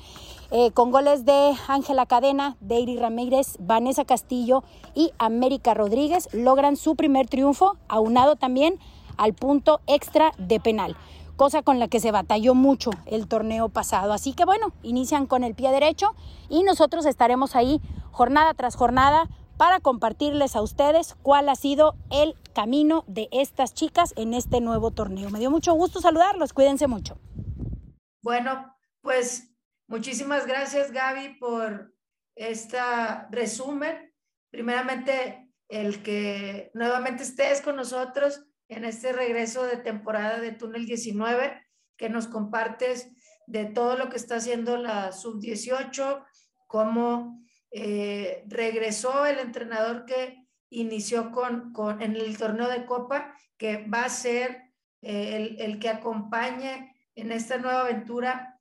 [0.51, 4.63] eh, con goles de Ángela Cadena, Deiri Ramírez, Vanessa Castillo
[4.95, 8.79] y América Rodríguez logran su primer triunfo, aunado también
[9.17, 10.95] al punto extra de penal
[11.35, 14.13] cosa con la que se batalló mucho el torneo pasado.
[14.13, 16.15] Así que bueno, inician con el pie derecho
[16.49, 22.35] y nosotros estaremos ahí jornada tras jornada para compartirles a ustedes cuál ha sido el
[22.53, 25.29] camino de estas chicas en este nuevo torneo.
[25.29, 27.17] Me dio mucho gusto saludarlos, cuídense mucho.
[28.21, 29.55] Bueno, pues
[29.87, 31.93] muchísimas gracias Gaby por
[32.35, 32.77] este
[33.29, 34.13] resumen.
[34.49, 41.61] Primeramente, el que nuevamente estés con nosotros en este regreso de temporada de Túnel 19,
[41.97, 43.09] que nos compartes
[43.47, 46.23] de todo lo que está haciendo la sub-18,
[46.67, 53.85] cómo eh, regresó el entrenador que inició con, con, en el torneo de Copa, que
[53.87, 58.59] va a ser eh, el, el, que acompañe en esta nueva aventura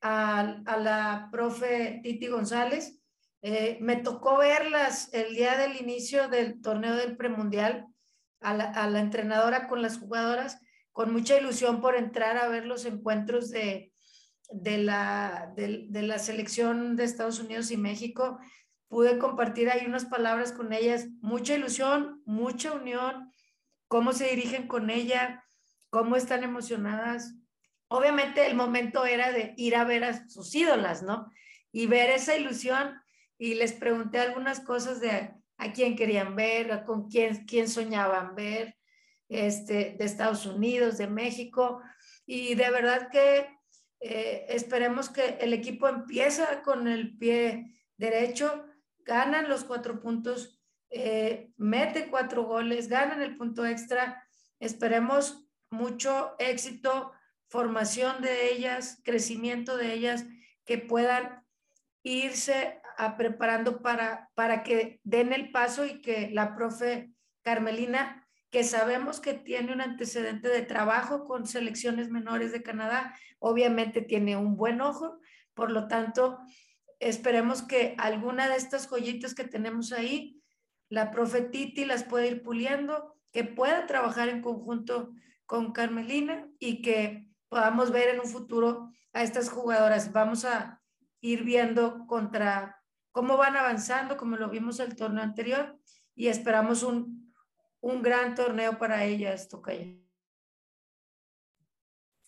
[0.00, 3.00] a, a la profe Titi González.
[3.42, 7.86] Eh, me tocó verlas el día del inicio del torneo del premundial
[8.44, 10.60] a la, entrenadora con las jugadoras
[10.92, 13.92] con mucha ilusión por entrar a ver los encuentros de,
[14.50, 18.38] de, la, de, de, la selección de Estados Unidos y México.
[18.88, 23.32] Pude compartir ahí unas palabras con ellas, mucha ilusión, mucha unión,
[23.88, 25.44] cómo se dirigen con ella,
[25.90, 27.34] cómo están emocionadas.
[27.88, 31.30] Obviamente el momento era de ir a ver a sus ídolas, ¿no?
[31.72, 32.94] Y ver esa ilusión
[33.38, 35.34] y les pregunté algunas cosas de
[35.64, 38.76] a quién querían ver, con quién, quién soñaban ver,
[39.28, 41.80] este, de Estados Unidos, de México.
[42.26, 43.48] Y de verdad que
[44.00, 48.66] eh, esperemos que el equipo empieza con el pie derecho,
[48.98, 50.60] ganan los cuatro puntos,
[50.90, 54.22] eh, mete cuatro goles, ganan el punto extra.
[54.60, 57.12] Esperemos mucho éxito,
[57.48, 60.26] formación de ellas, crecimiento de ellas,
[60.66, 61.42] que puedan
[62.02, 68.64] irse a preparando para, para que den el paso y que la profe Carmelina, que
[68.64, 74.56] sabemos que tiene un antecedente de trabajo con selecciones menores de Canadá, obviamente tiene un
[74.56, 75.18] buen ojo,
[75.54, 76.38] por lo tanto,
[77.00, 80.40] esperemos que alguna de estas joyitas que tenemos ahí,
[80.88, 85.12] la profe Titi las pueda ir puliendo, que pueda trabajar en conjunto
[85.46, 90.12] con Carmelina y que podamos ver en un futuro a estas jugadoras.
[90.12, 90.80] Vamos a
[91.20, 92.83] ir viendo contra
[93.14, 95.78] cómo van avanzando, como lo vimos el torneo anterior,
[96.16, 97.32] y esperamos un,
[97.80, 99.86] un gran torneo para ellas, Tocaya.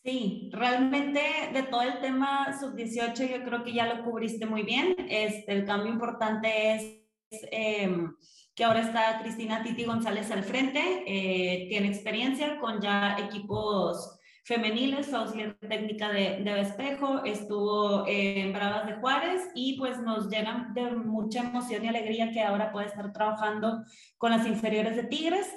[0.04, 1.20] Sí, realmente
[1.52, 4.94] de todo el tema sub-18 yo creo que ya lo cubriste muy bien.
[5.08, 7.02] Este, el cambio importante es,
[7.50, 8.14] em,
[8.54, 14.15] que ahora está Cristina Titi González al frente, eh, tiene experiencia con ya equipos
[14.46, 20.28] femeniles, fue auxiliar técnica de, de Espejo, estuvo en Bravas de Juárez y pues nos
[20.30, 23.82] llenan de mucha emoción y alegría que ahora puede estar trabajando
[24.16, 25.52] con las inferiores de Tigres.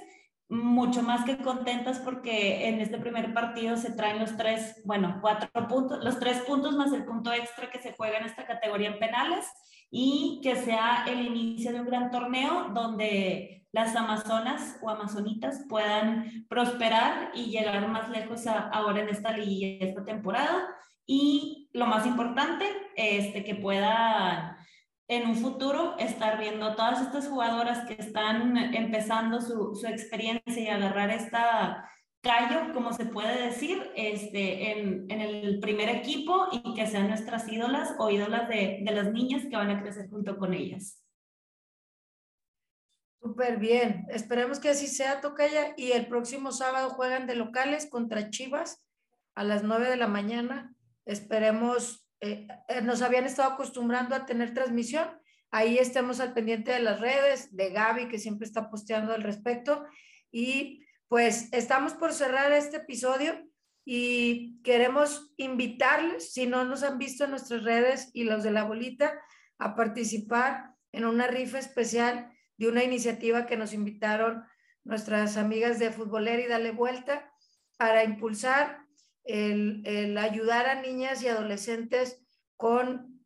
[0.50, 5.68] Mucho más que contentas porque en este primer partido se traen los tres, bueno, cuatro
[5.68, 8.98] puntos, los tres puntos más el punto extra que se juega en esta categoría en
[8.98, 9.46] penales
[9.92, 16.45] y que sea el inicio de un gran torneo donde las amazonas o amazonitas puedan
[16.47, 20.67] prosperar y llegar más lejos ahora en esta liguilla, esta temporada.
[21.05, 22.65] Y lo más importante,
[22.95, 24.57] este, que puedan
[25.07, 30.67] en un futuro estar viendo todas estas jugadoras que están empezando su, su experiencia y
[30.67, 31.89] agarrar esta
[32.22, 37.51] callo, como se puede decir, este, en, en, el primer equipo y que sean nuestras
[37.51, 41.01] ídolas o ídolas de, de las niñas que van a crecer junto con ellas.
[43.22, 44.05] Súper bien.
[44.09, 45.74] Esperemos que así sea, Tocaya.
[45.76, 48.86] Y el próximo sábado juegan de locales contra Chivas
[49.36, 50.74] a las 9 de la mañana.
[51.05, 55.09] Esperemos, eh, eh, nos habían estado acostumbrando a tener transmisión.
[55.51, 59.86] Ahí estemos al pendiente de las redes, de Gaby, que siempre está posteando al respecto.
[60.32, 63.34] Y pues estamos por cerrar este episodio
[63.84, 68.63] y queremos invitarles, si no nos han visto en nuestras redes y los de la
[68.63, 69.20] bolita,
[69.57, 74.43] a participar en una rifa especial de una iniciativa que nos invitaron
[74.84, 77.32] nuestras amigas de Futbolera y Dale Vuelta
[77.78, 78.86] para impulsar
[79.24, 82.22] el, ayudar a niñas y adolescentes
[82.57, 83.24] con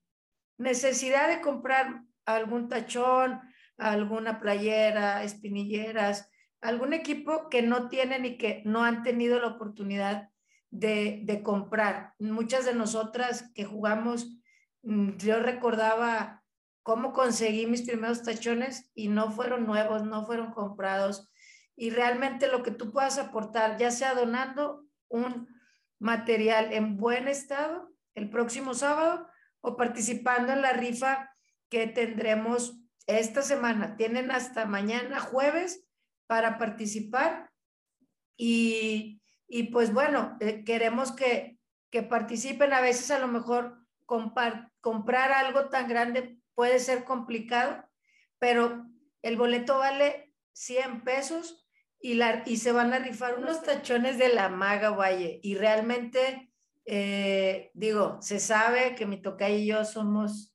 [0.59, 3.41] necesidad de comprar algún tachón,
[3.77, 6.29] alguna playera, espinilleras,
[6.61, 10.29] algún equipo que no tienen y que no han tenido la oportunidad
[10.69, 12.13] de, comprar.
[12.19, 14.37] Muchas de nosotras que jugamos,
[14.83, 16.42] mm, yo recordaba
[16.83, 21.29] cómo conseguí mis primeros tachones y no fueron nuevos, no fueron comprados.
[21.75, 25.47] Y realmente lo que tú puedas aportar, ya sea donando un
[25.97, 29.27] material en buen estado el próximo sábado
[29.61, 31.31] o participando en la rifa
[31.69, 32.77] que tendremos
[33.07, 33.95] esta semana.
[33.95, 35.85] Tienen hasta mañana jueves
[36.27, 37.49] para participar
[38.35, 41.57] y, y pues bueno, eh, queremos que,
[41.89, 42.73] que participen.
[42.73, 47.83] A veces a lo mejor comprar algo tan grande puede ser complicado,
[48.39, 48.85] pero
[49.21, 51.67] el boleto vale 100 pesos
[51.99, 55.39] y, la, y se van a rifar unos tachones de la maga Valle.
[55.41, 56.51] Y realmente,
[56.85, 60.53] eh, digo, se sabe que mi toca y yo somos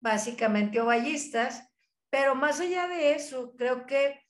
[0.00, 1.70] básicamente ovallistas,
[2.10, 4.20] pero más allá de eso, creo que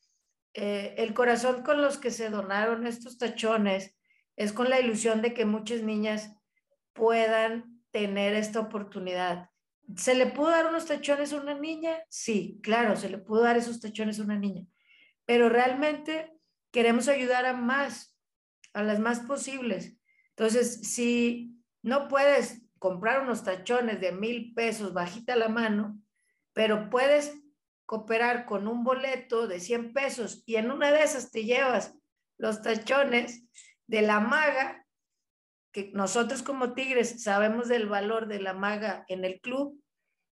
[0.54, 3.96] eh, el corazón con los que se donaron estos tachones
[4.36, 6.36] es con la ilusión de que muchas niñas
[6.92, 9.50] puedan tener esta oportunidad.
[9.96, 11.98] ¿Se le pudo dar unos tachones a una niña?
[12.08, 14.66] Sí, claro, se le pudo dar esos tachones a una niña.
[15.26, 16.32] Pero realmente
[16.70, 18.16] queremos ayudar a más,
[18.72, 19.96] a las más posibles.
[20.30, 25.98] Entonces, si no puedes comprar unos tachones de mil pesos bajita la mano,
[26.52, 27.34] pero puedes
[27.86, 31.94] cooperar con un boleto de 100 pesos y en una de esas te llevas
[32.38, 33.44] los tachones
[33.86, 34.83] de la maga,
[35.74, 39.82] que nosotros como Tigres sabemos del valor de la maga en el club,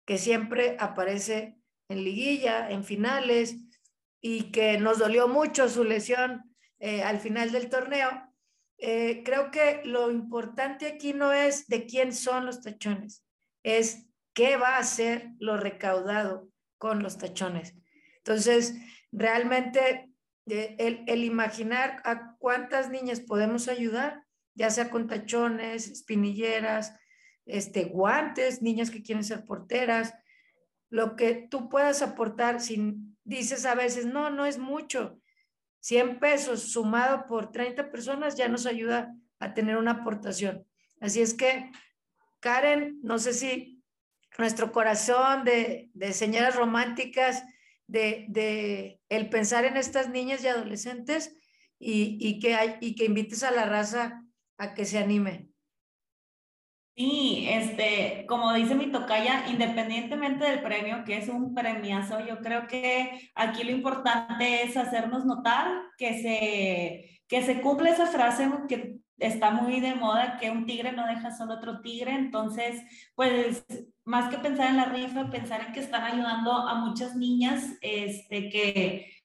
[0.03, 1.55] que siempre aparece
[1.89, 3.55] en liguilla, en finales,
[4.19, 8.09] y que nos dolió mucho su lesión eh, al final del torneo.
[8.79, 13.23] Eh, creo que lo importante aquí no es de quién son los tachones,
[13.61, 17.75] es qué va a ser lo recaudado con los tachones.
[18.17, 18.73] Entonces,
[19.11, 20.09] realmente
[20.47, 24.26] eh, el, el, imaginar a cuántas niñas podemos ayudar
[24.57, 26.93] ya sea con tachones, espinilleras,
[27.45, 30.13] este, guantes, niñas que quieren ser porteras,
[30.89, 35.19] lo que tú puedas aportar, si dices a veces, no, no es mucho,
[35.81, 40.65] 100 pesos sumado por 30 personas ya nos ayuda a tener una aportación.
[40.99, 41.71] Así es que,
[42.39, 43.83] Karen, no sé si
[44.39, 47.43] nuestro corazón de, de señoras románticas,
[47.85, 51.37] de, de, el pensar en estas niñas y adolescentes
[51.79, 54.23] y, y, que hay, y que invites a la raza
[54.57, 55.49] a que se anime.
[56.95, 62.65] Sí, este, como dice mi tocaya, independientemente del premio, que es un premiazo, yo creo
[62.67, 65.67] que aquí lo importante es hacernos notar
[65.99, 70.91] que se, que se cumple esa frase que está muy de moda, que un tigre
[70.91, 72.13] no deja solo otro tigre.
[72.13, 72.81] Entonces,
[73.13, 73.63] pues,
[74.03, 78.49] más que pensar en la rifa, pensar en que están ayudando a muchas niñas este,
[78.49, 79.16] que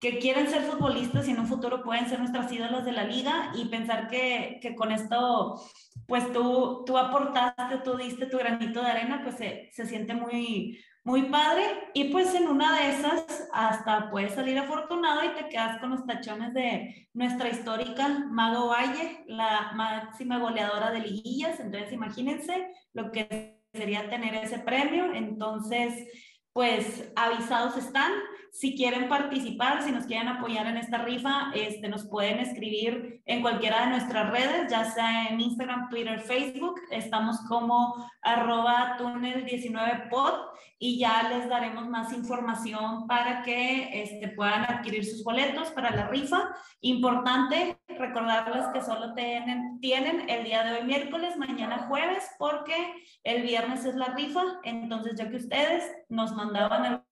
[0.00, 3.52] que quieren ser futbolistas y en un futuro pueden ser nuestras ídolas de la liga
[3.54, 5.60] y pensar que, que con esto,
[6.06, 10.78] pues tú, tú aportaste, tú diste tu granito de arena, pues se, se siente muy,
[11.06, 11.62] muy padre.
[11.94, 16.04] Y pues en una de esas hasta puedes salir afortunado y te quedas con los
[16.04, 23.56] tachones de nuestra histórica Mago Valle, la máxima goleadora de liguillas, entonces imagínense lo que
[23.72, 26.08] sería tener ese premio, entonces
[26.56, 28.10] pues avisados están.
[28.50, 33.42] Si quieren participar, si nos quieren apoyar en esta rifa, este, nos pueden escribir en
[33.42, 36.80] cualquiera de nuestras redes, ya sea en Instagram, Twitter, Facebook.
[36.90, 40.46] Estamos como arroba túnel19pod
[40.78, 46.08] y ya les daremos más información para que este, puedan adquirir sus boletos para la
[46.08, 46.50] rifa.
[46.80, 53.84] Importante recordarles que solo tienen, el día de hoy miércoles, mañana jueves, porque el viernes
[53.84, 54.42] es la rifa.
[54.64, 57.04] Entonces, ya que ustedes nos mandaban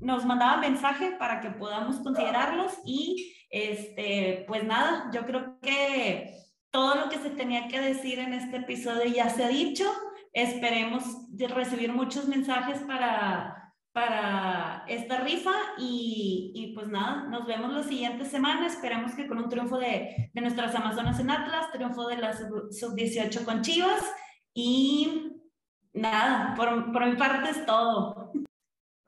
[0.00, 6.34] nos mandaban mensaje para que podamos considerarlos y este, pues nada, yo creo que
[6.70, 9.84] todo lo que se tenía que decir en este episodio ya se ha dicho.
[10.32, 11.04] Esperemos
[11.48, 18.24] recibir muchos mensajes para, para esta rifa y, y, pues nada, nos vemos la siguiente
[18.24, 18.66] semana.
[18.66, 23.44] Esperemos que con un triunfo de, de nuestras Amazonas en Atlas, triunfo de la sub-18
[23.44, 24.02] con Chivas
[24.54, 25.32] y
[25.94, 28.32] Nada, por, por mi parte es todo.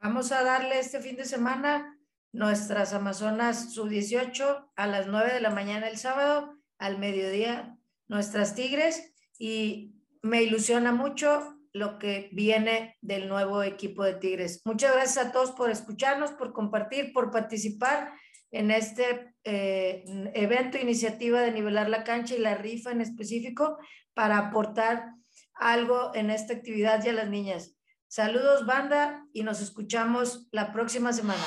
[0.01, 1.99] Vamos a darle este fin de semana
[2.33, 9.14] nuestras Amazonas sub-18 a las 9 de la mañana el sábado, al mediodía nuestras Tigres
[9.39, 9.94] y
[10.25, 14.62] me ilusiona mucho lo que viene del nuevo equipo de Tigres.
[14.64, 18.12] Muchas gracias a todos por escucharnos, por compartir, por participar
[18.51, 20.03] en este eh,
[20.35, 23.77] evento, iniciativa de nivelar la cancha y la rifa en específico
[24.14, 25.11] para aportar
[25.53, 27.77] algo en esta actividad y a las niñas.
[28.09, 31.43] Saludos, banda, y nos escuchamos la próxima semana.